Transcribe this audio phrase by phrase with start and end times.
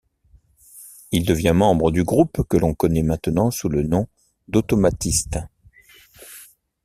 [1.11, 4.07] Il devient membre du groupe que l'on connaît maintenant sous le nom
[4.47, 5.37] d'Automatistes.